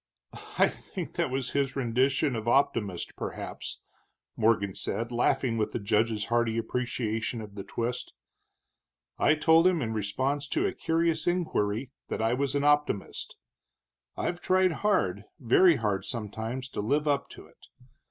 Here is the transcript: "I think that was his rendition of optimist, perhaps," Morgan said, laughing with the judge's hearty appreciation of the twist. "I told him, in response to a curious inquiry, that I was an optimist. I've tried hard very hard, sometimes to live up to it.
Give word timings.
"I 0.57 0.67
think 0.67 1.13
that 1.13 1.29
was 1.29 1.51
his 1.51 1.75
rendition 1.75 2.35
of 2.35 2.47
optimist, 2.47 3.15
perhaps," 3.15 3.81
Morgan 4.35 4.73
said, 4.73 5.11
laughing 5.11 5.59
with 5.59 5.73
the 5.73 5.79
judge's 5.79 6.25
hearty 6.25 6.57
appreciation 6.57 7.39
of 7.39 7.53
the 7.53 7.63
twist. 7.63 8.11
"I 9.19 9.35
told 9.35 9.67
him, 9.67 9.79
in 9.79 9.93
response 9.93 10.47
to 10.47 10.65
a 10.65 10.73
curious 10.73 11.27
inquiry, 11.27 11.91
that 12.07 12.19
I 12.19 12.33
was 12.33 12.55
an 12.55 12.63
optimist. 12.63 13.37
I've 14.17 14.41
tried 14.41 14.71
hard 14.81 15.25
very 15.39 15.75
hard, 15.75 16.03
sometimes 16.05 16.67
to 16.69 16.81
live 16.81 17.07
up 17.07 17.29
to 17.29 17.45
it. 17.45 17.67